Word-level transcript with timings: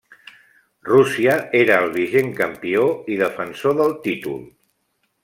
Rússia 0.91 1.35
era 1.59 1.77
el 1.83 1.93
vigent 1.97 2.33
campió 2.39 2.87
i 3.17 3.19
defensor 3.21 3.77
del 3.83 3.95
títol. 4.09 4.41